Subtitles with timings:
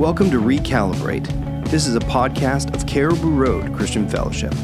[0.00, 1.26] Welcome to Recalibrate.
[1.68, 4.54] This is a podcast of Cariboo Road Christian Fellowship.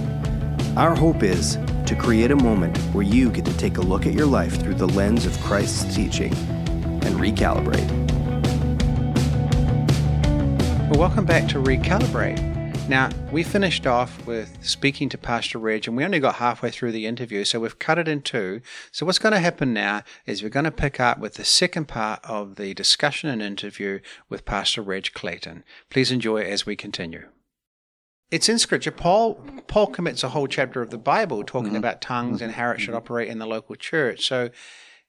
[0.78, 4.14] Our hope is to create a moment where you get to take a look at
[4.14, 7.87] your life through the lens of Christ's teaching and recalibrate.
[10.88, 12.55] Well, welcome back to Recalibrate.
[12.88, 16.92] Now, we finished off with speaking to Pastor Reg, and we only got halfway through
[16.92, 18.60] the interview, so we've cut it in two.
[18.92, 21.88] So, what's going to happen now is we're going to pick up with the second
[21.88, 25.64] part of the discussion and interview with Pastor Reg Clayton.
[25.91, 27.27] Please enjoy as we continue.
[28.30, 28.92] It's in Scripture.
[28.92, 29.34] Paul
[29.66, 31.78] Paul commits a whole chapter of the Bible talking mm-hmm.
[31.78, 34.25] about tongues and how it should operate in the local church.
[34.25, 34.50] So,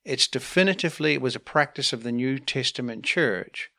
[0.03, 3.69] it's definitively it was a practice of the New Testament church.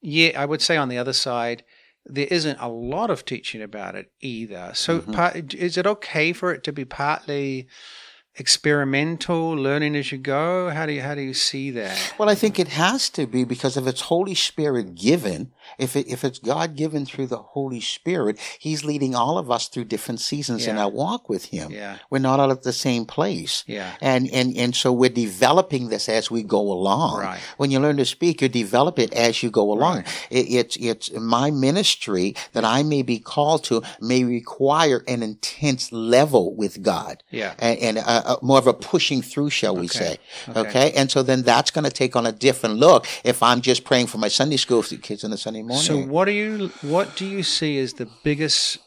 [0.00, 1.62] Yet, I would say on the other side,
[2.08, 4.70] there isn't a lot of teaching about it either.
[4.74, 5.12] So, mm-hmm.
[5.12, 7.66] part, is it okay for it to be partly
[8.38, 10.70] experimental, learning as you go?
[10.70, 12.14] How do you how do you see that?
[12.18, 16.06] Well, I think it has to be because if it's Holy Spirit given, if it,
[16.08, 20.20] if it's God given through the Holy Spirit, He's leading all of us through different
[20.20, 20.72] seasons yeah.
[20.72, 21.70] in our walk with Him.
[21.70, 21.98] Yeah.
[22.10, 23.64] We're not all at the same place.
[23.66, 23.92] Yeah.
[24.00, 27.20] And and and so we're developing this as we go along.
[27.20, 27.40] Right.
[27.56, 29.98] When you learn to speak, you develop it as you go along.
[29.98, 30.26] Right.
[30.30, 35.90] It, it's it's my ministry that I may be called to may require an intense
[35.92, 37.22] level with God.
[37.30, 37.54] Yeah.
[37.58, 40.18] And, and uh, uh, more of a pushing through, shall we say?
[40.48, 40.60] Okay.
[40.60, 40.92] okay.
[40.92, 44.08] And so then that's going to take on a different look if I'm just praying
[44.08, 45.84] for my Sunday school kids on a Sunday morning.
[45.84, 48.78] So what do you what do you see as the biggest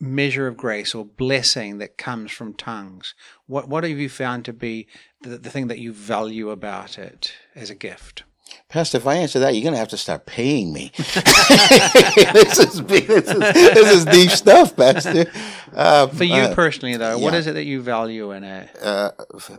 [0.00, 3.14] measure of grace or blessing that comes from tongues?
[3.46, 4.86] What what have you found to be
[5.22, 8.24] the, the thing that you value about it as a gift?
[8.68, 10.90] Pastor, if I answer that, you're going to have to start paying me.
[10.96, 15.30] this, is this, is, this is deep stuff, Pastor.
[15.72, 17.22] Uh, for you uh, personally, though, yeah.
[17.22, 18.70] what is it that you value in it?
[18.82, 19.10] Uh,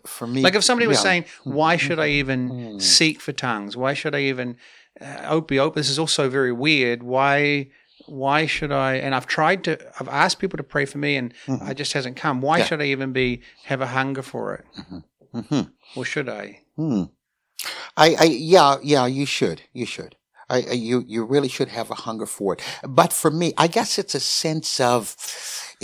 [0.06, 1.03] for me, like if somebody was yeah.
[1.03, 2.81] saying, "Why should I even mm.
[2.81, 3.78] seek for tongues?
[3.78, 4.58] Why should I even
[5.00, 7.03] uh, be open?" This is also very weird.
[7.03, 7.69] Why?
[8.08, 8.95] Why should I?
[8.95, 9.80] And I've tried to.
[10.00, 11.69] I've asked people to pray for me, and mm-hmm.
[11.69, 12.41] it just hasn't come.
[12.41, 12.66] Why yeah.
[12.66, 14.66] should I even be have a hunger for it?
[14.80, 15.40] Mm-hmm.
[15.40, 16.00] Mm-hmm.
[16.00, 16.62] Or should I?
[16.75, 17.03] Hmm.
[17.98, 20.16] I, I, yeah, yeah, you should, you should.
[20.50, 22.62] I, I, you, you really should have a hunger for it.
[22.88, 25.16] But for me, I guess it's a sense of,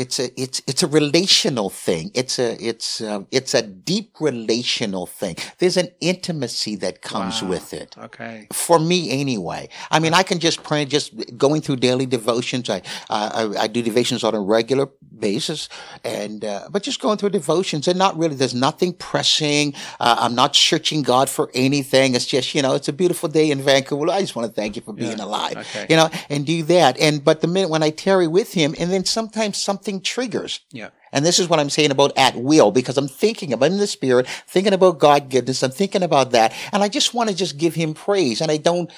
[0.02, 2.10] it's a it's it's a relational thing.
[2.16, 5.36] It's a it's a, it's a deep relational thing.
[5.60, 7.50] There's an intimacy that comes wow.
[7.50, 7.96] with it.
[7.98, 8.48] Okay.
[8.52, 9.70] For me, anyway.
[9.92, 12.70] I mean, I can just pray, just going through daily devotions.
[12.70, 14.88] I uh, I, I, do devotions on a regular
[15.20, 15.70] basis,
[16.04, 18.36] and uh, but just going through devotions and not really.
[18.36, 19.76] There's nothing pressing.
[20.00, 22.16] Uh, I'm not searching God for anything.
[22.16, 24.10] It's just you know, it's a beautiful day in Vancouver.
[24.10, 25.26] I just want to thank you for being yeah.
[25.26, 25.58] alive.
[25.58, 25.86] Okay.
[25.90, 27.00] You know, and do that.
[27.00, 30.62] And but the minute when I tarry with Him, and then sometimes something something triggers.
[30.72, 30.90] Yeah.
[31.12, 33.88] And this is what I'm saying about at will because I'm thinking about in the
[33.88, 35.64] spirit, thinking about God goodness.
[35.64, 36.54] I'm thinking about that.
[36.72, 38.42] And I just want to just give him praise.
[38.42, 38.90] And I don't,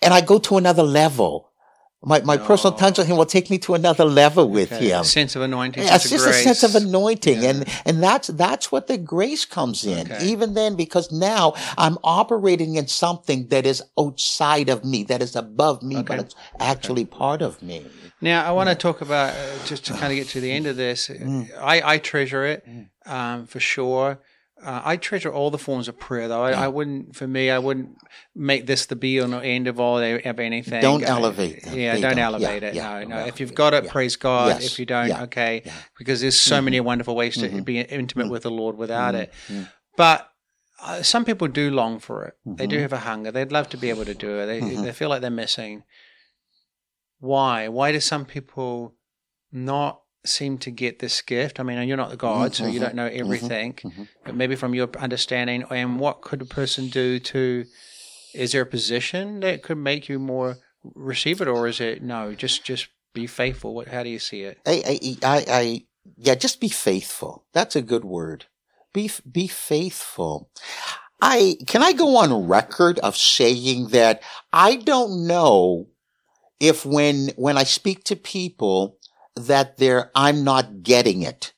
[0.00, 1.51] and I go to another level.
[2.04, 2.44] My, my no.
[2.44, 4.88] personal tongues with him will take me to another level with okay.
[4.88, 5.02] him.
[5.02, 5.84] A sense of anointing.
[5.84, 7.42] Yeah, it's just a sense of anointing.
[7.42, 7.50] Yeah.
[7.50, 10.10] And, and that's, that's what the grace comes in.
[10.10, 10.26] Okay.
[10.26, 15.36] Even then, because now I'm operating in something that is outside of me, that is
[15.36, 16.04] above me, okay.
[16.06, 17.86] but it's actually part of me.
[18.20, 20.66] Now, I want to talk about uh, just to kind of get to the end
[20.66, 21.08] of this.
[21.08, 21.50] Mm.
[21.60, 22.88] I, I treasure it mm.
[23.06, 24.20] um, for sure.
[24.64, 26.42] Uh, I treasure all the forms of prayer, though.
[26.42, 27.96] I, I, wouldn't, for me, I wouldn't
[28.34, 30.80] make this the be or end of all of anything.
[30.80, 31.64] Don't elevate.
[31.64, 31.78] Them.
[31.78, 32.74] Yeah, don't, don't, elevate yeah, it.
[32.74, 33.26] Yeah, no, no.
[33.26, 33.90] If you've got it, yeah.
[33.90, 34.60] praise God.
[34.60, 34.72] Yes.
[34.72, 35.64] If you don't, okay,
[35.98, 36.64] because there's so mm-hmm.
[36.66, 37.62] many wonderful ways to mm-hmm.
[37.62, 38.32] be intimate mm-hmm.
[38.32, 39.32] with the Lord without it.
[39.48, 39.64] Mm-hmm.
[39.96, 40.30] But
[40.80, 42.34] uh, some people do long for it.
[42.44, 42.82] They do mm-hmm.
[42.82, 43.32] have a hunger.
[43.32, 44.46] They'd love to be able to do it.
[44.46, 44.82] They, mm-hmm.
[44.82, 45.82] they feel like they're missing.
[47.18, 47.68] Why?
[47.68, 48.94] Why do some people
[49.50, 51.60] not seem to get this gift?
[51.60, 54.34] I mean, you're not the God, mm-hmm, so you don't know mm-hmm, everything, mm-hmm, but
[54.34, 57.64] maybe from your understanding, and what could a person do to?
[58.34, 60.56] Is there a position that could make you more
[60.94, 62.34] receive it, or is it no?
[62.34, 63.74] Just just be faithful.
[63.74, 63.88] What?
[63.88, 64.58] How do you see it?
[64.66, 67.44] I, I, I, I yeah, just be faithful.
[67.52, 68.46] That's a good word.
[68.92, 70.50] Be be faithful.
[71.20, 75.86] I can I go on record of saying that I don't know
[76.58, 78.98] if when, when I speak to people
[79.36, 81.52] that they're, I'm not getting it.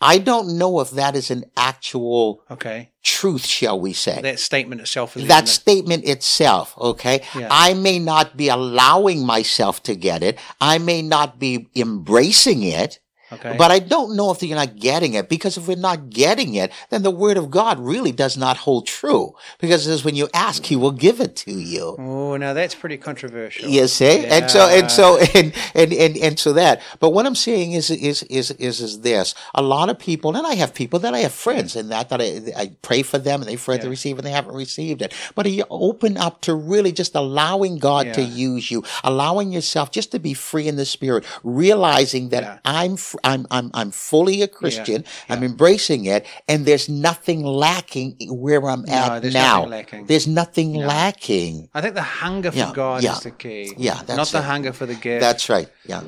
[0.00, 4.20] I don't know if that is an actual okay truth, shall we say?
[4.22, 5.16] That statement itself.
[5.16, 6.74] Is that statement itself.
[6.78, 7.48] Okay, yeah.
[7.50, 10.38] I may not be allowing myself to get it.
[10.60, 13.00] I may not be embracing it.
[13.32, 13.54] Okay.
[13.58, 16.72] But I don't know if you're not getting it because if we're not getting it,
[16.90, 20.28] then the word of God really does not hold true because it says when you
[20.32, 21.94] ask, he will give it to you.
[21.98, 23.68] Oh, now that's pretty controversial.
[23.68, 26.80] You see, and so and so and, and and and so that.
[27.00, 30.46] But what I'm saying is is is is is this: a lot of people, and
[30.46, 33.40] I have people that I have friends, and that that I, I pray for them,
[33.42, 33.90] and they pray to Yeah.
[33.90, 35.12] receive, and they haven't received it.
[35.34, 39.90] But are you open up to really just allowing God to use you, allowing yourself
[39.90, 42.58] just to be free in the spirit, realizing that Yeah.
[42.64, 48.16] I'm fr- I'm I'm I'm fully a Christian, I'm embracing it, and there's nothing lacking
[48.28, 49.56] where I'm No, at there's now.
[49.60, 50.06] nothing lacking.
[50.06, 51.68] There's nothing lacking.
[51.74, 53.12] I think the hunger for Yeah, God yeah.
[53.16, 53.72] is the key.
[53.76, 54.44] Yeah, not the it.
[54.44, 55.20] hunger for the gift.
[55.20, 55.68] That's right.
[55.86, 56.02] Yeah.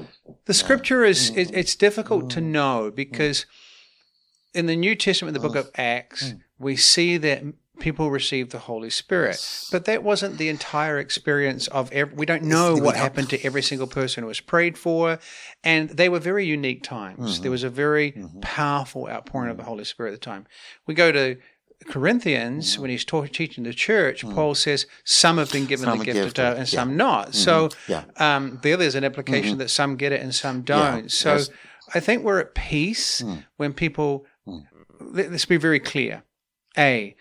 [0.47, 1.37] The scripture is Mm.
[1.39, 3.47] it, it's difficult to know because
[4.55, 5.61] in the New Testament, the book Mm.
[5.61, 7.43] of Acts, we see that
[7.81, 9.39] people received the Holy Spirit,
[9.73, 11.91] but that wasn't the entire experience of.
[11.93, 15.19] Every, we don't know what happened to every single person who was prayed for,
[15.65, 17.35] and they were very unique times.
[17.35, 17.43] Mm-hmm.
[17.43, 20.47] There was a very powerful outpouring of the Holy Spirit at the time.
[20.87, 21.37] We go to
[21.89, 22.83] Corinthians Mm-hmm.
[22.83, 24.23] when he's teaching the church.
[24.23, 26.79] Paul says some have been given Some the gift of doubt and yeah.
[26.81, 27.35] some not.
[27.35, 28.05] So Yeah.
[28.17, 31.11] um, there, there's an implication that some get it and some don't.
[31.11, 31.51] So yes.
[31.95, 33.25] I think we're at peace
[33.57, 34.27] when people.
[35.01, 36.23] Let, us be very clear.
[36.77, 37.17] A,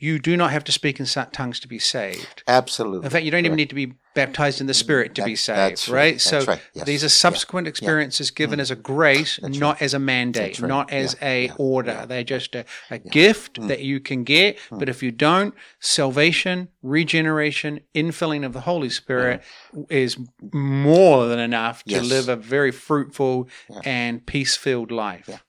[0.00, 2.42] you do not have to speak in tongues to be saved.
[2.46, 3.04] Absolutely.
[3.04, 5.58] In fact, you don't even need to be baptized in the Spirit to be saved,
[5.58, 5.96] that's right?
[5.96, 6.12] right.
[6.14, 6.60] That's So right.
[6.74, 6.86] Yes.
[6.86, 7.10] these are Yeah.
[7.10, 8.62] subsequent experiences given mm.
[8.62, 11.28] as a grace, not as a mandate, not as Yeah.
[11.28, 11.52] a Yeah.
[11.58, 12.04] order.
[12.08, 13.68] They're just a, a gift mm.
[13.68, 14.58] that you can get.
[14.70, 14.78] Mm.
[14.78, 19.42] But if you don't, salvation, regeneration, infilling of the Holy Spirit
[19.88, 20.16] is
[20.52, 22.04] more than enough to Yes.
[22.04, 23.48] live a very fruitful
[23.84, 25.42] and peace-filled life.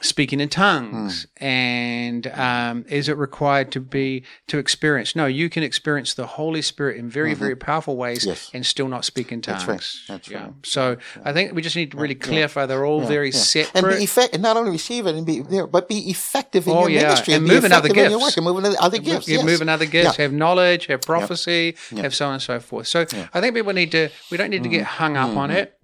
[0.00, 5.16] Speaking in tongues, and um, is it required to be to experience?
[5.16, 8.50] No, you can experience the Holy Spirit in very, very powerful ways, Yes.
[8.54, 9.66] and still not speak in tongues.
[9.66, 10.14] That's right.
[10.14, 10.42] That's yeah.
[10.44, 10.52] right.
[10.64, 13.36] So I think we just need to really clarify they're all very Yeah.
[13.38, 13.84] separate.
[13.84, 16.72] And be effect, and not only receive it and be there, but be effective in
[16.74, 17.02] Oh, your yeah.
[17.08, 19.28] ministry And be move in other effective in your work and move in other gifts.
[19.28, 19.44] you yes.
[19.44, 20.22] move in other gifts, Yeah.
[20.24, 22.86] have knowledge, have prophecy, have so on and so forth.
[22.86, 23.00] So
[23.34, 24.96] I think people need to, we don't need to get Mm-hmm.
[25.02, 25.76] hung up on it.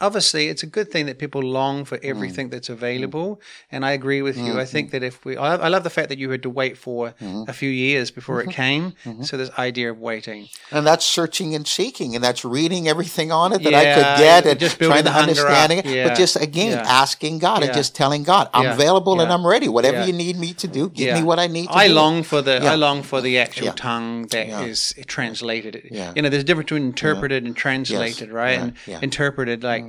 [0.00, 2.04] Obviously, it's a good thing that people long for Mm.
[2.10, 3.40] everything that's available.
[3.70, 4.58] And I agree with you.
[4.58, 6.78] I think that if we, I, I love the fact that you had to wait
[6.78, 7.44] for Mm-hmm.
[7.48, 8.94] a few years before it came.
[9.22, 10.48] So this idea of waiting.
[10.70, 14.46] And that's searching and seeking, and that's reading everything on it that I could get
[14.46, 15.84] and just trying to understand it.
[15.86, 16.08] Yeah.
[16.08, 16.84] But just again, Yeah.
[17.02, 17.66] asking God Yeah.
[17.66, 18.74] and just telling God, I'm Yeah.
[18.74, 19.68] available and I'm ready.
[19.68, 20.06] Whatever Yeah.
[20.06, 21.18] you need me to do, give Yeah.
[21.18, 21.94] me what I need to I do.
[21.94, 22.72] long for the Yeah.
[22.72, 23.72] I long for the actual Yeah.
[23.76, 25.04] tongue that is Yeah.
[25.06, 25.88] translated.
[25.90, 26.12] Yeah.
[26.16, 28.52] You know, there's a difference between interpreted and translated, right?
[28.58, 28.62] Yeah.
[28.62, 28.98] And Yeah.
[29.02, 29.84] interpreted like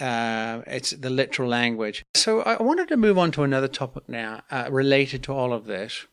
[0.00, 2.04] uh, it's the literal language.
[2.14, 5.66] So I wanted to move on to another topic now, uh, related to all of
[5.66, 6.06] this.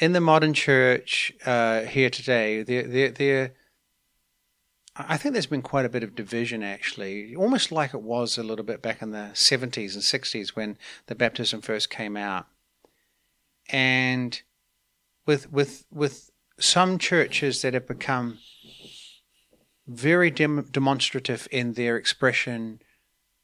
[0.00, 3.52] In the modern church uh, here today, there,
[4.96, 8.42] I think there's been quite a bit of division, actually, almost like it was a
[8.42, 10.76] little bit back in the 70s and 60s when
[11.06, 12.46] the baptism first came out
[13.70, 14.42] and
[15.26, 18.38] with with with some churches that have become
[19.86, 22.80] very dem- demonstrative in their expression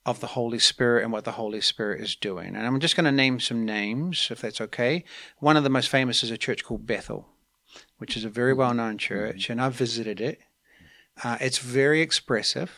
[0.07, 2.57] of the Holy Spirit and what the Holy Spirit is doing.
[2.57, 5.05] And I'm just going to name some names, if that's okay.
[5.39, 7.29] One of the most famous is a church called Bethel,
[7.99, 10.41] which is a very well known church, and I've visited it.
[11.23, 12.71] Uh, it's very expressive,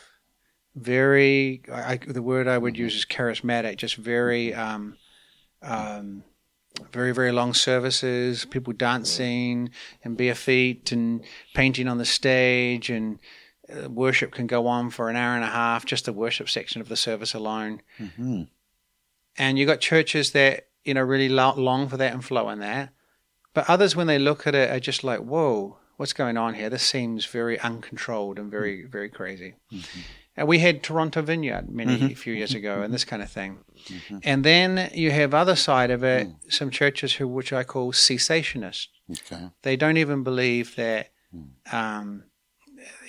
[0.75, 4.53] very, I, the word I would use is charismatic, just very.
[4.53, 4.97] Um,
[5.61, 6.23] um,
[6.91, 9.69] very very long services people dancing
[10.03, 11.23] and bare feet and
[11.53, 13.19] painting on the stage and
[13.69, 16.81] Uh, worship can go on for an hour and a half just the worship section
[16.81, 17.81] of the service alone.
[17.99, 18.47] Mhm.
[19.37, 22.93] and you've got churches that you know really long for that and flow in that.
[23.53, 26.69] But others when they look at it are just like whoa what's going on here?
[26.69, 28.91] This seems very uncontrolled and very mm-hmm.
[28.91, 29.55] very crazy.
[29.71, 29.99] Mm-hmm.
[30.35, 32.07] And we had Toronto Vineyard many mm-hmm.
[32.07, 33.59] a few years ago, and this kind of thing.
[34.23, 36.35] And then you have other side of it, mm.
[36.51, 38.87] some churches who, which I call cessationists.
[39.11, 39.49] Okay.
[39.61, 41.49] They don't even believe that mm.
[41.71, 42.23] um,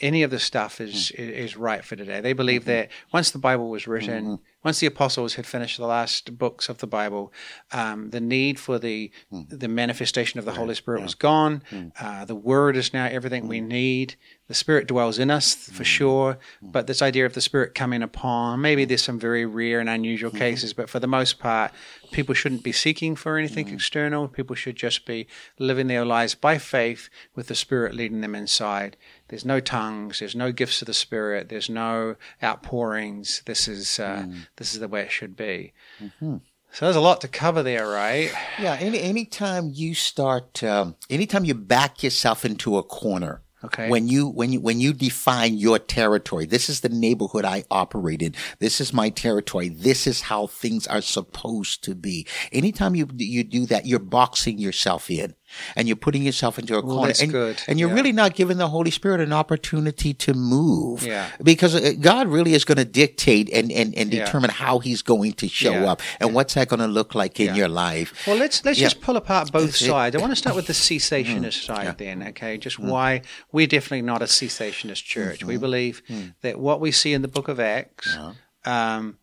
[0.00, 1.22] any of the stuff is hmm.
[1.22, 2.20] is right for today.
[2.20, 2.70] They believe mm-hmm.
[2.70, 4.34] that once the Bible was written, mm-hmm.
[4.62, 7.32] once the apostles had finished the last books of the Bible,
[7.72, 9.42] um, the need for the hmm.
[9.48, 11.62] the manifestation of the Holy Spirit was gone.
[11.70, 11.88] Hmm.
[11.98, 14.16] Uh, the Word is now everything we need.
[14.46, 18.60] The Spirit dwells in us for sure, but this idea of the Spirit coming upon,
[18.60, 21.72] maybe there's some very rare and unusual cases, but for the most part,
[22.12, 24.28] people shouldn't be seeking for anything external.
[24.28, 25.26] People should just be
[25.58, 28.98] living their lives by faith with the Spirit leading them inside.
[29.34, 30.20] There's no tongues.
[30.20, 31.48] There's no gifts of the Spirit.
[31.48, 33.42] There's no outpourings.
[33.46, 34.26] This is uh,
[34.58, 35.72] this is the way it should be.
[36.20, 36.40] So
[36.86, 38.32] there's a lot to cover there, right?
[38.60, 38.76] Yeah.
[38.78, 43.88] Any anytime you start, um, anytime you back yourself into a corner, Okay.
[43.88, 48.20] When you when you when you define your territory, this is the neighborhood I operate
[48.20, 48.34] in.
[48.58, 49.70] This is my territory.
[49.70, 52.26] This is how things are supposed to be.
[52.52, 55.34] Anytime you you do that, you're boxing yourself in
[55.76, 57.62] and you're putting yourself into a Well, corner that's and, good.
[57.68, 57.94] and you're Yeah.
[57.94, 61.02] really not giving the Holy Spirit an opportunity to move.
[61.02, 61.28] Yeah.
[61.42, 64.24] Because uh, God really is going to dictate and, and, and Yeah.
[64.24, 65.92] determine how he's going to show Yeah.
[65.92, 67.54] up and what's that going to look like in Yeah.
[67.54, 68.12] your life.
[68.26, 68.86] Well, let's let's Yeah.
[68.86, 70.16] just pull apart both sides.
[70.16, 72.22] I want to start with the cessationist side, then.
[72.28, 75.44] Okay, just why we're definitely not a cessationist church.
[75.44, 76.02] We believe
[76.42, 78.16] that what we see in the Book of Acts
[78.64, 79.18] um,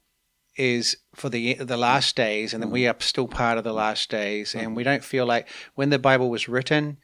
[0.56, 2.94] is for the the last days, and that we mm.
[2.94, 4.56] are still part of the last days.
[4.56, 4.76] And mm.
[4.76, 6.98] we don't feel like when the Bible was written.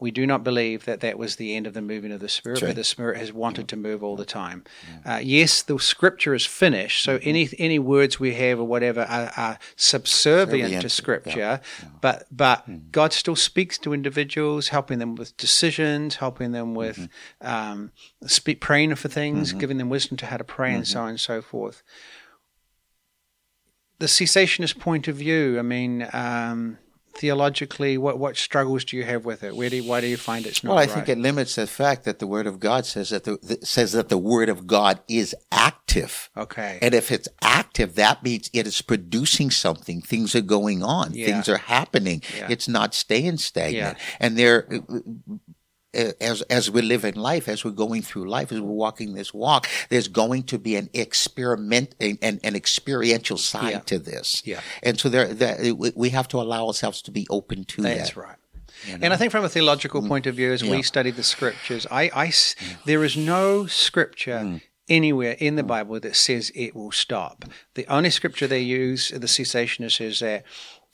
[0.00, 2.60] We do not believe that that was the end of the moving of the Spirit,
[2.60, 4.64] but the Spirit has wanted to move all the time.
[5.06, 7.28] Uh, yes, the Scripture is finished, so mm-hmm.
[7.28, 11.60] any any words we have or whatever are, are subservient to Scripture,
[12.00, 12.90] but but mm.
[12.90, 16.98] God still speaks to individuals, helping them with decisions, helping them with
[17.40, 17.46] mm-hmm.
[17.46, 17.92] um,
[18.26, 19.60] speak, praying for things, mm-hmm.
[19.60, 21.84] giving them wisdom to how to pray, and so on and so forth.
[24.02, 26.78] The cessationist point of view, I mean, um,
[27.14, 29.54] theologically, what what struggles do you have with it?
[29.54, 30.90] Where do you, why do you find it's not Well, I right?
[30.90, 33.92] think it limits the fact that the Word of God says that the, that says
[33.92, 36.30] that the Word of God is active.
[36.36, 40.00] okay, And if it's active, that means it is producing something.
[40.00, 41.12] Things are going on.
[41.12, 41.26] Yeah.
[41.26, 42.22] Things are happening.
[42.36, 42.48] Yeah.
[42.50, 43.98] It's not staying stagnant.
[43.98, 44.16] Yeah.
[44.18, 44.66] And there,
[45.94, 49.34] as as we live in life, as we're going through life, as we're walking this
[49.34, 53.78] walk, there's going to be an experiment, an, an, experiential side Yeah.
[53.80, 54.42] to this.
[54.44, 54.60] Yeah.
[54.82, 58.16] And so there, that we- have to allow ourselves to be open to That's that.
[58.16, 58.36] right.
[59.00, 60.08] And I think from a theological mm.
[60.08, 62.84] point of view, as we study the scriptures, I, I s- mm.
[62.84, 64.60] there is no scripture mm.
[64.88, 67.46] anywhere in the Bible that says it will stop.
[67.74, 70.44] The only scripture they use, the cessationists, is that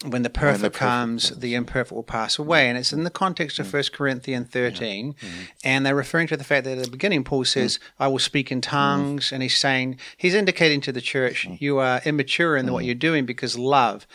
[0.04, 2.68] when the perfect perfect comes, the imperfect will pass away.
[2.68, 3.72] And it's in the context of mm.
[3.72, 5.14] 1 Corinthians 13.
[5.14, 5.28] Mm-hmm.
[5.64, 7.46] And they're referring to the fact that at the beginning, Paul mm.
[7.48, 9.28] says, I will speak in tongues.
[9.28, 9.32] Mm.
[9.32, 11.56] And he's saying, he's indicating to the church, mm-hmm.
[11.58, 12.86] you are immature in what mm-hmm.
[12.86, 14.06] you're doing because love.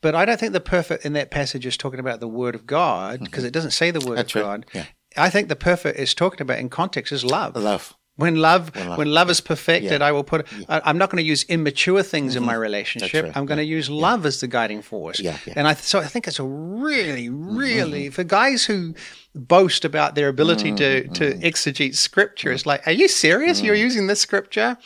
[0.00, 2.66] But I don't think the perfect in that passage is talking about the word of
[2.66, 4.48] God because it doesn't say the word That's of right.
[4.48, 4.66] God.
[4.72, 4.84] Yeah.
[5.16, 7.56] I think the perfect is talking about in context is love.
[7.56, 7.96] Love.
[8.16, 10.06] When love, when love- love, is perfected, Yeah.
[10.06, 10.46] I will put.
[10.68, 12.48] I, I'm not going to use immature things in mm-hmm.
[12.48, 13.24] my relationship.
[13.24, 13.36] right.
[13.36, 15.18] I'm going to use love as the guiding force.
[15.18, 15.54] Yeah, yeah.
[15.56, 17.56] And I so I think it's a really, mm-hmm.
[17.56, 18.94] really for guys who
[19.34, 21.12] boast about their ability to mm-hmm.
[21.14, 22.52] to exegete scripture.
[22.52, 23.62] It's like, are you serious?
[23.62, 23.88] You're mm.
[23.88, 24.76] using this scripture,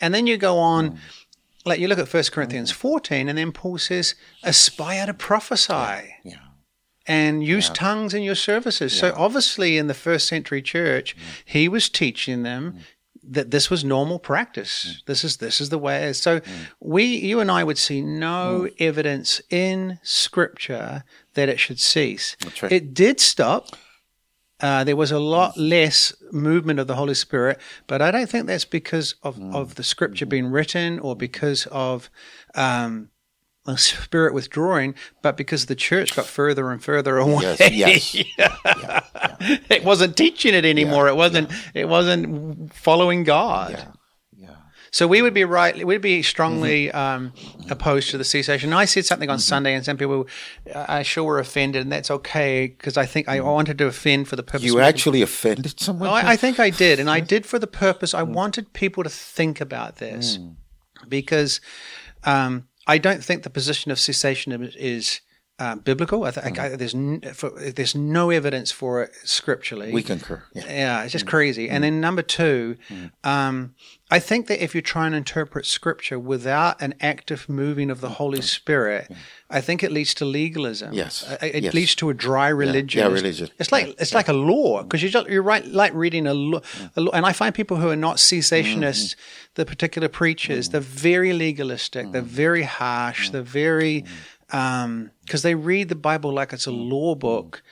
[0.00, 0.92] and then you go on.
[0.92, 0.98] Mm.
[1.66, 2.76] Like you look at 1 Corinthians mm.
[2.76, 6.38] 14, and then Paul says, aspire to prophesy Yeah.
[7.06, 8.96] And use tongues in your services.
[8.96, 11.20] So obviously, in the first century church, mm.
[11.44, 12.80] he was teaching them mm.
[13.24, 14.84] that this was normal practice.
[14.84, 15.04] Mm.
[15.06, 16.04] This is this is the way.
[16.04, 16.18] It is.
[16.18, 16.40] So
[16.78, 21.04] we, you and I, would see no evidence in Scripture
[21.34, 22.36] that it should cease.
[22.62, 22.72] right.
[22.72, 23.76] It did stop.
[24.60, 28.46] Uh, there was a lot less movement of the Holy Spirit, but I don't think
[28.46, 32.10] that's because of, of the Scripture being written or because of
[32.54, 33.08] um,
[33.64, 37.56] the Spirit withdrawing, but because the church got further and further away.
[37.70, 38.14] Yes.
[38.14, 38.24] Yes.
[39.68, 41.08] it wasn't teaching it anymore.
[41.08, 41.50] it wasn't.
[41.74, 43.72] It wasn't following God.
[43.72, 43.92] Yeah.
[44.48, 44.56] Yeah.
[44.90, 45.86] So we would be right.
[45.86, 47.32] We'd be strongly um,
[47.68, 48.72] opposed to the cessation.
[48.72, 50.26] I said something on Sunday, and some people,
[50.74, 54.26] uh, I sure were offended, and that's okay because I think I wanted to offend
[54.26, 54.64] for the purpose.
[54.64, 56.08] You of- actually offended someone?
[56.08, 58.14] I, I think I did, and I did for the purpose.
[58.14, 60.38] I wanted people to think about this
[61.08, 61.60] because
[62.24, 65.20] um, I don't think the position of cessation is.
[65.60, 66.24] Uh, biblical.
[66.24, 66.62] I think mm.
[66.62, 69.92] I, there's n- for, there's no evidence for it scripturally.
[69.92, 70.42] we concur.
[70.54, 70.64] Yeah.
[70.66, 71.28] Yeah, it's just mm.
[71.28, 71.68] crazy.
[71.68, 71.86] And mm.
[71.86, 72.76] then number two,
[73.22, 73.74] um,
[74.10, 78.08] I think that if you try and interpret scripture without an active moving of the
[78.08, 79.08] Holy Spirit,
[79.50, 80.92] I think it leads to legalism.
[80.94, 81.24] Yes.
[81.30, 81.74] Uh, It Yes.
[81.74, 83.00] leads to a dry religion.
[83.00, 83.48] Yeah, It's- religion.
[83.58, 86.60] It's like it's like a law because you're, just- you're right, like reading a law,
[86.96, 87.12] a law.
[87.12, 89.54] And I find people who are not cessationists, mm-hmm.
[89.56, 94.04] the particular preachers, they're very legalistic, they're very harsh, they're very
[94.52, 96.90] Um, because they read the Bible like it's a mm.
[96.90, 97.62] law book.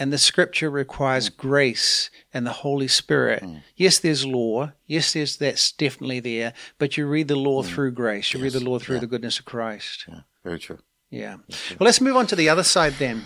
[0.00, 1.36] And the scripture requires mm.
[1.36, 3.42] grace and the Holy Spirit.
[3.42, 3.62] Mm.
[3.74, 4.72] Yes, there's law.
[4.86, 6.52] Yes, there's that's definitely there.
[6.78, 8.32] But you read the law through grace.
[8.32, 10.04] You read the law through the goodness of Christ.
[10.06, 10.20] Yeah.
[10.44, 10.78] Very true.
[11.10, 11.36] Yeah.
[11.70, 13.24] Well, let's move on to the other side then.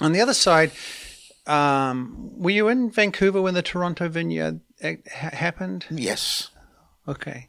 [0.00, 0.72] On the other side,
[1.46, 5.86] um, were you in Vancouver when the Toronto Vineyard uh, happened?
[5.90, 6.50] Yes.
[7.06, 7.48] Okay.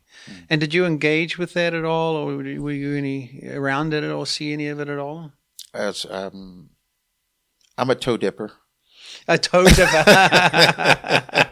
[0.50, 4.12] And did you engage with that at all, or were you- any around it at
[4.12, 4.26] all?
[4.26, 5.32] See any of it at all?
[5.74, 6.70] As um,
[7.78, 8.52] I'm a toe dipper.
[9.28, 10.04] A toe dipper.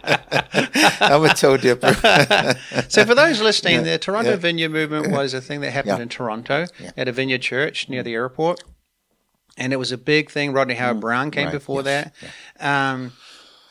[1.02, 1.94] I'm a toe dipper.
[2.90, 4.36] so, for those listening, the Toronto yeah.
[4.38, 6.04] Vineyard movement was a thing that happened Yeah.
[6.04, 6.66] in Toronto
[6.98, 8.64] at a vineyard church near the airport,
[9.58, 10.54] and it was a big thing.
[10.54, 11.46] Rodney Howard-Browne came Mm.
[11.48, 12.12] Right, before yes,
[12.60, 13.14] that, um,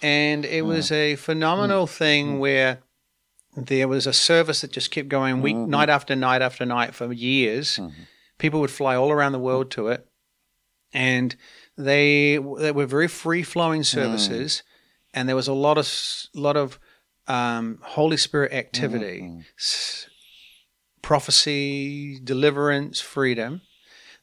[0.02, 2.80] and it was a phenomenal thing where
[3.56, 5.70] there was a service that just kept going week mm-hmm.
[5.70, 7.76] night after night after night for years.
[7.76, 8.02] Mm-hmm.
[8.38, 10.06] People would fly all around the world to it,
[10.92, 11.36] and
[11.76, 15.10] they they were very free flowing services, mm.
[15.14, 15.88] and there was a lot of
[16.34, 16.78] lot of
[17.28, 19.40] um, Holy Spirit activity, mm-hmm.
[19.58, 20.06] s-
[21.02, 23.60] prophecy, deliverance, freedom.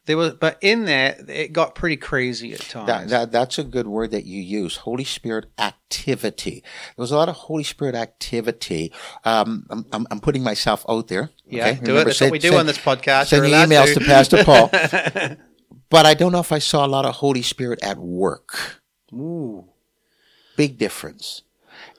[0.09, 2.87] There was, but in that, it got pretty crazy at times.
[2.87, 4.77] That, that that's a good word that you use.
[4.77, 6.63] Holy Spirit activity.
[6.95, 8.91] There was a lot of Holy Spirit activity.
[9.23, 11.29] Um, I'm, I'm, I'm putting myself out there.
[11.45, 11.85] yeah, okay?
[11.85, 12.05] do it.
[12.05, 13.27] That's send- what we do send- on this podcast.
[13.27, 14.69] Send You're your allowed emails to Pastor Paul.
[15.91, 18.81] but I don't know if I saw a lot of Holy Spirit at work.
[19.13, 19.65] Ooh.
[20.57, 21.43] Big difference.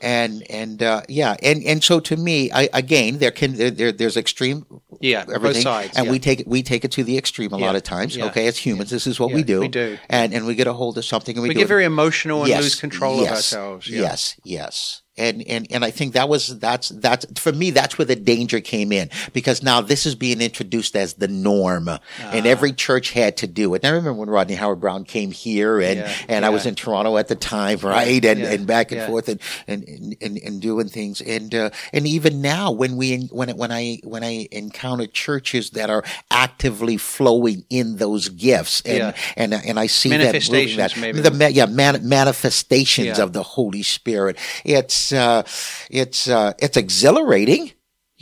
[0.03, 3.93] And and uh, yeah, and and so to me, I again there can there, there
[3.93, 4.65] there's extreme
[5.01, 5.97] Yeah, both everything, sides.
[5.97, 6.13] and yeah.
[6.13, 8.17] we take it we take it to the extreme a Yeah, lot of times.
[8.17, 9.61] yeah, Okay, as humans, this is what we do.
[9.61, 9.99] we do.
[10.09, 11.69] and and we get a hold of something, and we, we get it.
[11.69, 13.89] very emotional and Yes, lose control of ourselves.
[13.89, 14.01] Yeah.
[14.03, 15.03] Yes, yes.
[15.19, 18.61] And, and and I think that was that's that's for me that's where the danger
[18.61, 22.49] came in because now this is being introduced as the norm and Ah.
[22.49, 23.83] every church had to do it.
[23.85, 27.19] And I remember when Rodney Howard-Browne came here and Yeah, and I was in Toronto
[27.19, 28.25] at the time, right?
[28.25, 29.09] And yeah, and back and yeah.
[29.09, 33.51] forth and and, and and doing things and uh, and even now when we when
[33.59, 39.13] when I when I encounter churches that are actively flowing in those gifts and Yeah.
[39.37, 41.21] and and I see that Manifestations, that maybe.
[41.21, 43.25] the yeah man- manifestations Yeah.
[43.25, 44.37] of the Holy Spirit.
[44.65, 45.43] It's uh,
[45.91, 47.73] it's uh, it's exhilarating.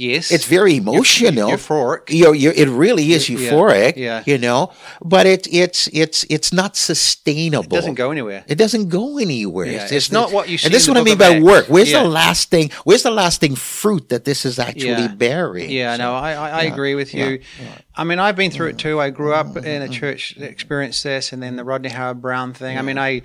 [0.00, 0.30] Yes.
[0.30, 1.50] It's very emotional.
[1.50, 2.02] euphoric.
[2.20, 3.94] You're, you're, it really is Yeah, euphoric.
[3.96, 4.22] yeah.
[4.30, 4.70] You know,
[5.14, 7.74] but it, it's it's it's not sustainable.
[7.76, 8.44] It doesn't go anywhere.
[8.46, 9.66] It doesn't go anywhere.
[9.66, 11.66] Yeah, it's not what you And this is what I mean by work.
[11.66, 12.04] Where's Yeah.
[12.04, 12.70] the lasting?
[12.84, 15.14] Where's the lasting fruit that this is actually Yeah.
[15.24, 15.68] bearing?
[15.68, 17.40] Yeah, So, no, I, I, I agree with you.
[17.96, 19.00] I mean, I've been through it too.
[19.00, 22.78] I grew up in a church that experienced this, and then the Rodney Howard-Browne thing.
[22.78, 23.22] I mean, I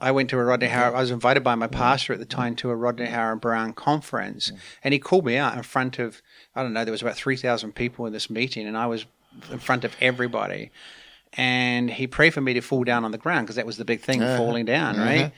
[0.00, 0.94] I went to a Rodney Howard.
[0.94, 4.52] I was invited by my pastor at the time to a Rodney Howard-Browne conference,
[4.84, 6.22] and he called me out in front of
[6.54, 6.84] I don't know.
[6.84, 9.06] There was about three thousand people in this meeting, and I was
[9.50, 10.70] in front of everybody.
[11.34, 13.86] And he prayed for me to fall down on the ground because that was the
[13.86, 14.36] big thing, uh-huh.
[14.36, 15.22] falling down, right?
[15.22, 15.30] Uh-huh.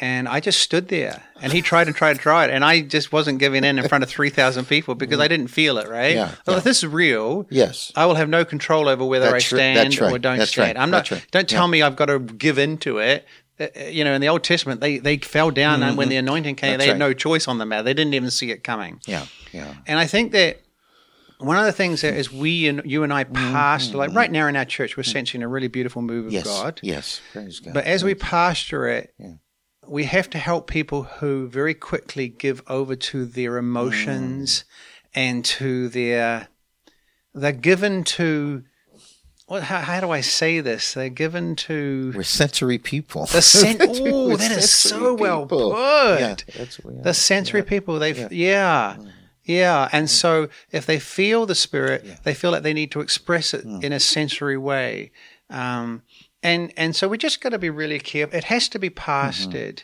[0.00, 3.12] And I just stood there, and he tried and tried and tried, and I just
[3.12, 5.88] wasn't giving in in front of three thousand people because I didn't feel it.
[5.88, 6.16] Right?
[6.16, 6.58] Yeah, Well, yeah.
[6.58, 7.92] if this is real, Yes.
[7.94, 10.76] I will have no control over whether That's I stand right, or don't that's stand.
[10.76, 11.12] right, I'm not.
[11.30, 13.24] Don't tell me I've got to give in to it.
[13.60, 16.16] Uh, uh, You know, in the Old Testament, they they fell down, and when the
[16.16, 16.78] anointing came, Mm-hmm.
[16.78, 17.08] That's they had right.
[17.08, 17.82] no choice on the matter.
[17.84, 19.00] They didn't even see it coming.
[19.06, 19.26] Yeah.
[19.52, 19.74] Yeah.
[19.86, 20.60] And I think that
[21.38, 24.46] one of the things that is we and you and I pastor, like right now
[24.48, 26.48] in our church, we're sensing a really beautiful move of Mm-hmm.
[26.48, 26.62] Yes.
[26.62, 26.80] God.
[26.82, 27.20] Yes.
[27.32, 27.74] Praise God.
[27.74, 29.14] But as we pastor it,
[29.86, 34.64] we have to help people who very quickly give over to their emotions
[35.14, 36.48] and to their.
[37.34, 38.64] They're given to.
[39.46, 39.62] What?
[39.62, 40.94] How, how do I say this?
[40.94, 43.26] They're given to We're sensory people.
[43.26, 45.72] the sen- Oh, that is so well people.
[45.72, 46.20] put.
[46.20, 47.02] Yeah, that's yeah.
[47.02, 48.28] The sensory people, they yeah.
[48.30, 48.96] yeah.
[48.98, 49.12] Mm.
[49.44, 50.50] Yeah, and so mm.
[50.72, 53.84] if they feel the spirit, they feel like they need to express it mm.
[53.84, 55.12] in a sensory way,
[55.50, 56.02] um,
[56.42, 58.38] and and so we just got to be really careful.
[58.38, 59.10] It has to be mm-hmm.
[59.10, 59.82] pastored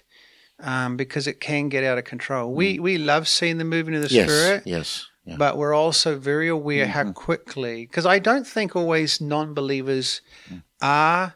[0.60, 2.54] um, because it can get out of control.
[2.54, 4.30] We we love seeing the movement of the yes.
[4.30, 5.06] spirit, Yes.
[5.30, 5.36] Yeah.
[5.36, 7.12] but we're also very aware how mm-hmm.
[7.12, 10.62] quickly because I don't think always non-believers mm.
[10.82, 11.34] are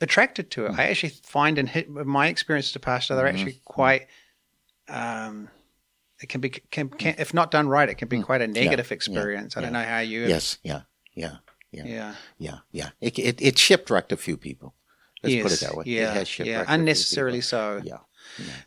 [0.00, 0.72] attracted to it.
[0.72, 0.78] Mm.
[0.78, 1.68] I actually find in
[2.06, 3.72] my experience as a pastor, they're actually mm-hmm.
[3.72, 4.06] quite.
[4.88, 5.48] Um,
[6.22, 8.24] it can be can, can if not done right, it can be mm.
[8.24, 9.56] quite a negative experience.
[9.56, 10.26] I don't know how you.
[10.26, 10.58] yes.
[10.62, 10.82] Yeah.
[11.14, 11.36] Yeah.
[11.72, 11.84] Yeah.
[11.84, 12.14] Yeah.
[12.38, 12.58] Yeah.
[12.70, 12.90] Yeah.
[13.00, 14.74] It, it, it shipwrecked a few people.
[15.22, 15.42] Let's yes.
[15.42, 15.84] put it that way.
[15.86, 16.10] Yeah.
[16.10, 16.44] It has yeah.
[16.44, 17.82] shipwrecked a Unnecessarily so.
[17.82, 17.98] Yeah.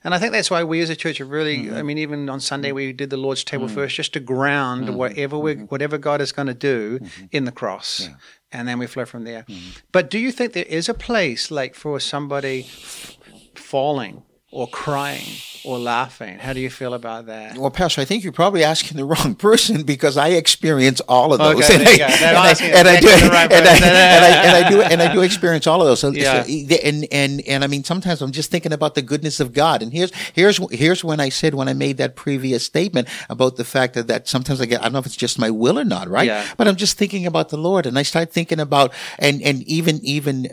[0.04, 1.76] And I think that's why we as a church have really, Mm-hmm.
[1.76, 3.72] I mean, even on Sunday we did the Lord's table Mm.
[3.76, 4.96] first, just to ground Mm-hmm.
[4.96, 7.00] whatever we, whatever God is going to do
[7.32, 8.10] in the cross,
[8.52, 9.44] and then we flow from there.
[9.44, 9.70] Mm-hmm.
[9.92, 13.18] But do you think there is a place like for somebody f-
[13.56, 15.26] falling or crying
[15.64, 16.40] or laughing?
[16.40, 17.58] How do you feel about that?
[17.58, 21.40] Well, Pastor, I think you're probably asking the wrong person because I experience all of
[21.40, 22.06] those, Okay, and, there I, you go.
[22.06, 24.82] And, I'm I, asking and I do, right and, I, and, I, and I do,
[24.82, 26.00] and I do experience all of those.
[26.00, 26.44] So, Yeah.
[26.44, 26.50] so,
[26.84, 29.92] and and and I mean, sometimes I'm just thinking about the goodness of God, and
[29.94, 33.94] here's here's here's when I said when I made that previous statement about the fact
[33.94, 36.08] that, that sometimes I get I don't know if it's just my will or not,
[36.10, 36.26] right?
[36.28, 36.48] Yeah.
[36.58, 40.00] But I'm just thinking about the Lord, and I start thinking about and and even
[40.04, 40.48] even.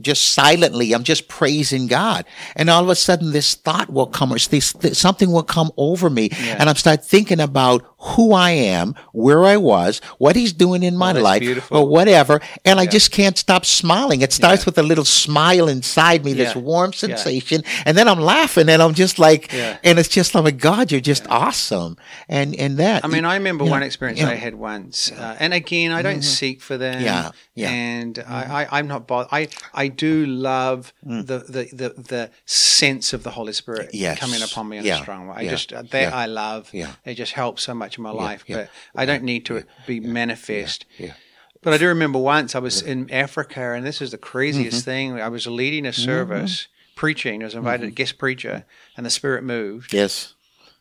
[0.00, 2.24] Just silently, I'm just praising God,
[2.56, 5.70] and all of a sudden, this thought will come, or this, this something will come
[5.76, 10.52] over me, and I'm start thinking about who I am, where I was, what he's
[10.52, 11.76] doing in my that's life, beautiful.
[11.78, 12.40] or whatever.
[12.64, 14.20] And I just can't stop smiling.
[14.22, 14.66] It starts Yeah.
[14.66, 16.60] with a little smile inside me, this Yeah.
[16.62, 16.98] warm Yeah.
[17.16, 17.62] sensation.
[17.84, 19.78] And then I'm laughing and I'm just like, Yeah.
[19.82, 21.96] and it's just, oh my God, you're just awesome.
[22.28, 23.04] And, and that.
[23.04, 23.70] I mean, I remember Yeah.
[23.70, 24.26] one experience Yeah.
[24.26, 24.32] Mm-hmm.
[24.32, 27.02] I had once, uh, and again, I don't seek for them.
[27.02, 27.30] Yeah.
[27.54, 27.68] Yeah.
[27.68, 27.74] Mm-hmm.
[27.74, 29.28] And I, I, I'm not bothered.
[29.32, 33.90] I, I do love the, the, the, the sense of the Holy Spirit Mm.
[33.94, 34.18] Yes.
[34.18, 34.98] coming upon me in Yeah.
[34.98, 35.34] a strong way.
[35.38, 35.50] I Yeah.
[35.50, 36.14] just that Yeah.
[36.14, 36.68] I love.
[36.72, 36.92] Yeah.
[37.04, 38.56] It just helps so much in my life, Yeah.
[38.56, 40.84] but I don't need to be manifest.
[40.98, 41.14] Yeah.
[41.62, 44.84] But I do remember once I was in Africa, and this is the craziest Mm-hmm.
[44.84, 45.20] thing.
[45.20, 47.42] I was leading a service, preaching.
[47.42, 47.88] I was invited Mm-hmm.
[47.88, 48.64] a guest preacher,
[48.96, 49.92] and the Spirit moved.
[49.92, 50.34] Yes.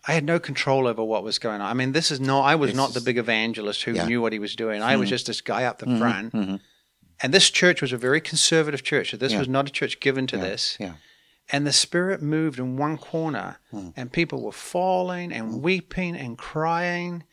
[0.07, 1.67] I had no control over what was going on.
[1.71, 2.43] I mean, this is not.
[2.43, 4.01] I was This not the big evangelist who Yeah.
[4.01, 4.09] Mm-hmm.
[4.09, 4.83] knew what he was doing.
[4.83, 6.33] I was just this guy up the front.
[7.21, 9.11] And this church was a very conservative church.
[9.11, 9.39] So this Yeah.
[9.39, 10.75] was not a church given to this.
[10.79, 10.93] Yeah.
[11.51, 13.89] And the Spirit moved in one corner, Hmm.
[13.95, 17.23] and people were falling and weeping and crying.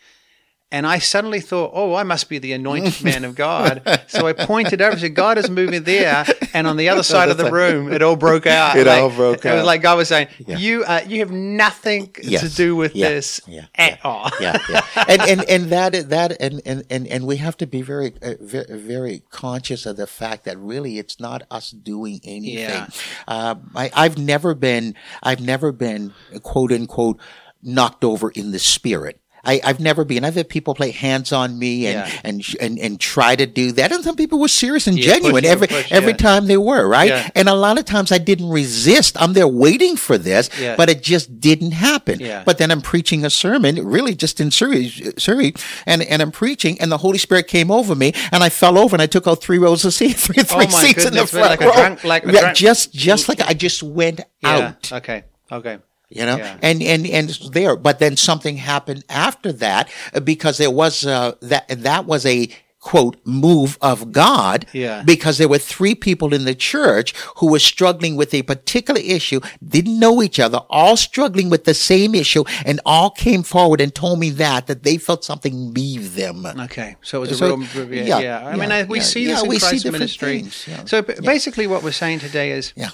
[0.73, 3.83] And I suddenly thought, oh, I must be the anointed man of God.
[4.09, 6.25] So I pointed over and said, God is moving there.
[6.55, 8.77] And on the other side of the room, it all broke out.
[8.77, 9.53] It Like, all broke out.
[9.53, 10.57] It was like God was saying, Yeah.
[10.57, 13.11] you, uh, you have nothing to do with Yeah.
[13.11, 13.67] this Yeah.
[13.75, 14.31] at all.
[14.41, 14.81] yeah, yeah.
[15.09, 18.35] And, and and that that and and and, and we have to be very, uh,
[18.41, 22.59] very very conscious of the fact that really it's not us doing anything.
[22.59, 22.87] Yeah.
[23.29, 27.21] Uh, I, I've never been I've never been quote unquote
[27.63, 29.21] knocked over in the spirit.
[29.45, 30.25] I, I've never been.
[30.25, 32.21] I've had people play hands on me and, Yeah.
[32.23, 35.43] and and and try to do that, and some people were serious and Yeah, genuine
[35.43, 36.17] push, every push, every yeah.
[36.19, 37.31] time they were right.
[37.35, 39.21] And a lot of times I didn't resist.
[39.21, 42.21] I'm there waiting for this, but it just didn't happen.
[42.45, 45.55] But then I'm preaching a sermon, really just in Surrey, Surrey,
[45.87, 48.95] and, and I'm preaching, and the Holy Spirit came over me, and I fell over,
[48.95, 51.31] and I took out three rows of seats, three, three Oh seats in the goodness,
[51.31, 51.73] front like a row.
[51.73, 55.25] drunk- like a Yeah, just just like I just went out Okay.
[55.51, 55.79] Okay.
[56.19, 56.59] You know Yeah.
[56.63, 61.33] and and and there but then something happened after that uh, because there was uh
[61.41, 62.49] that that was a
[62.91, 65.05] quote move of god Yeah.
[65.07, 69.39] because there were three people in the church who were struggling with a particular issue
[69.77, 73.95] didn't know each other all struggling with the same issue and all came forward and
[73.95, 77.55] told me that that they felt something leave them Okay, so it was a So,
[77.57, 78.05] real, yeah.
[78.05, 78.47] yeah, yeah.
[78.53, 80.43] I mean, I, we see this in we see Christ's ministry.
[80.43, 80.91] things.
[80.91, 82.91] So b- basically, what we're saying today is, yeah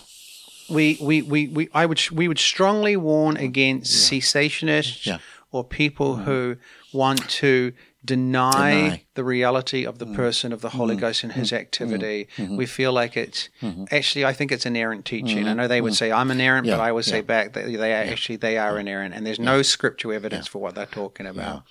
[0.69, 5.19] we, we, we, we, I would, we would strongly warn against cessationists Yeah.
[5.51, 6.25] or people mm-hmm.
[6.25, 6.57] who
[6.93, 7.73] want to
[8.05, 9.03] deny, Deny.
[9.19, 10.15] The reality of the mm.
[10.15, 11.01] person of the Holy mm.
[11.01, 11.59] Ghost and His mm.
[11.59, 12.29] activity.
[12.37, 12.57] Mm-hmm.
[12.57, 13.87] We feel like it's mm-hmm.
[13.91, 15.39] actually, I think it's inerrant teaching.
[15.39, 15.49] Mm-hmm.
[15.49, 17.93] I know they would say I'm inerrant, but Yeah, I would say back that they
[17.93, 21.65] are actually they are inerrant, and there's no scriptural evidence for what they're talking about.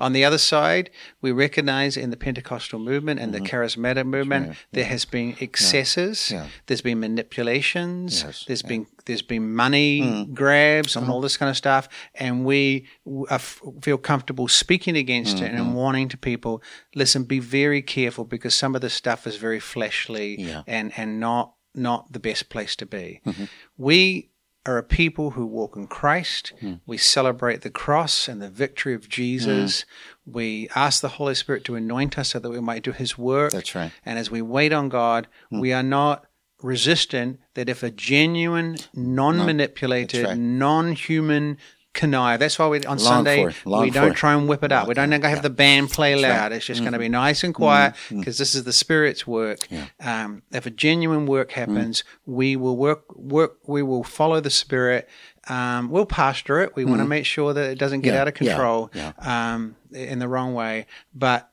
[0.00, 0.88] On the other side,
[1.20, 6.46] we recognize in the Pentecostal movement and the charismatic movement there has been excesses, Mm-hmm.
[6.66, 10.32] There's been manipulations, Yes, there's been there's been money Mm.
[10.32, 11.12] grabs and uh-huh.
[11.12, 12.86] all this kind of stuff, and we
[13.30, 15.56] f- feel comfortable speaking against it Mm-hmm.
[15.56, 16.62] and warning to people,
[16.94, 20.62] listen, be very careful because some of this stuff is very fleshly Yeah.
[20.66, 23.20] and and not not the best place to be.
[23.26, 23.44] Mm-hmm.
[23.76, 24.30] We
[24.66, 26.52] are a people who walk in Christ.
[26.60, 26.74] Hmm.
[26.86, 29.84] We celebrate the cross and the victory of Jesus.
[30.24, 33.52] We ask the Holy Spirit to anoint us so that we might do His work.
[33.52, 33.92] That's right.
[34.06, 35.60] And as we wait on God, Hmm.
[35.60, 36.24] we are not
[36.62, 40.38] resistant that if a genuine, non-manipulated, That's right.
[40.38, 41.58] non-human
[41.94, 42.40] connive.
[42.40, 43.56] That's why we on Long Sunday for it.
[43.64, 44.86] Long we don't try and whip it up.
[44.88, 46.52] We don't have the band play loud.
[46.52, 49.66] It's just going to be nice and quiet because this is the Spirit's work.
[50.00, 53.58] Um, if a genuine work happens, we will work work.
[53.66, 55.08] We will follow the Spirit.
[55.48, 56.74] Um, we'll pastor it.
[56.74, 59.12] We want to make sure that it doesn't get Yeah, out of yeah, control yeah.
[59.18, 60.86] Um, in the wrong way.
[61.14, 61.50] But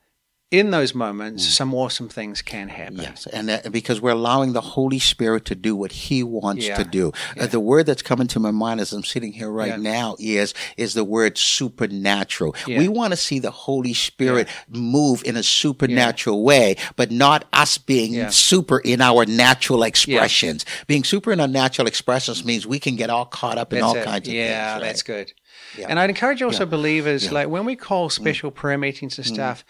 [0.52, 2.98] in those moments, some awesome things can happen.
[2.98, 6.76] Yes, and that, because we're allowing the Holy Spirit to do what He wants Yeah.
[6.76, 7.10] to do.
[7.40, 9.76] Uh, the word that's coming to my mind as I'm sitting here right Yeah.
[9.98, 12.54] now is is the word supernatural.
[12.66, 12.78] Yeah.
[12.78, 17.78] We want to see the Holy Spirit move in a supernatural way, but not us
[17.78, 18.28] being Yeah.
[18.28, 20.64] super in our natural expressions.
[20.86, 23.88] Being super in our natural expressions means we can get all caught up in That's
[23.88, 24.04] all it.
[24.04, 24.82] kinds of yeah, things.
[24.82, 24.86] right?
[24.88, 25.32] that's good.
[25.78, 25.86] Yeah.
[25.88, 27.30] And I'd encourage also believers, Yeah.
[27.30, 27.32] Mm.
[27.34, 29.64] like when we call special prayer meetings and stuff,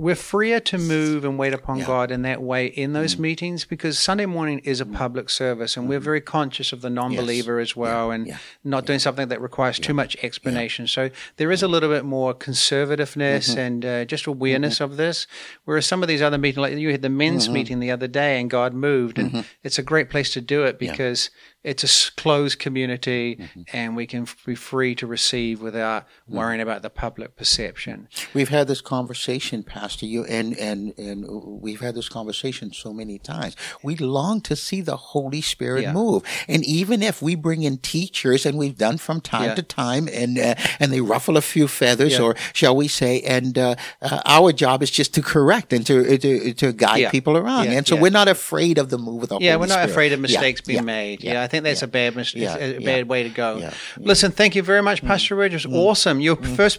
[0.00, 1.84] we're freer to move and wait upon Yeah.
[1.84, 1.86] Mm.
[1.86, 5.88] God in that way in those meetings because Sunday morning is a public service and
[5.90, 8.30] we're very conscious of the non believer as well and Mm-hmm.
[8.30, 8.38] Yeah.
[8.64, 10.86] not doing something that requires too much explanation.
[10.86, 13.58] So there is a little bit more conservativeness Mm-hmm.
[13.58, 15.26] and uh, just awareness of this.
[15.66, 17.52] Whereas some of these other meetings, like you had the men's Mm-hmm.
[17.54, 20.78] meeting the other day and God moved, and it's a great place to do it
[20.78, 21.30] because
[21.62, 23.62] it's a closed community Mm-hmm.
[23.74, 28.08] and we can f- be free to receive without worrying about the public perception.
[28.32, 29.89] We've had this conversation, Pastor.
[29.90, 31.26] Pastor, you and and and
[31.60, 33.56] we've had this conversation so many times.
[33.82, 35.92] We long to see the Holy Spirit Yeah.
[35.92, 39.54] move, and even if we bring in teachers, and we've done from time Yeah.
[39.56, 42.22] to time, and uh, and they ruffle a few feathers, Yeah.
[42.22, 46.16] or shall we say, and uh, uh, our job is just to correct and to
[46.18, 49.38] to, to guide people around, and so we're not afraid of the move of the
[49.40, 49.90] Yeah, Holy we're not Spirit.
[49.90, 51.24] afraid of mistakes being made.
[51.24, 53.70] yeah, I think that's a bad mis- Yeah, a bad way to go.
[53.98, 55.50] Listen, thank you very much, Pastor Reg.
[55.52, 56.20] It was awesome.
[56.20, 56.78] Your first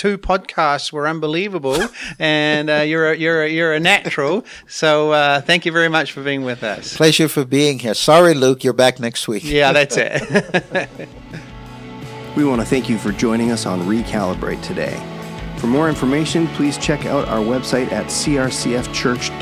[0.00, 1.78] two podcasts were unbelievable,
[2.18, 4.46] and uh, you're a, you're a, you're a natural.
[4.66, 6.96] So uh, thank you very much for being with us.
[6.96, 7.92] Pleasure for being here.
[7.92, 9.44] Sorry, Luke, you're back next week.
[9.44, 10.88] Yeah, that's it.
[12.34, 14.98] We want to thank you for joining us on Recalibrate today.
[15.58, 19.40] For more information, please check out our website at crcfchurch.com.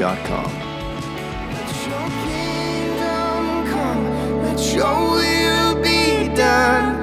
[1.52, 6.97] Let your kingdom come, let your will be done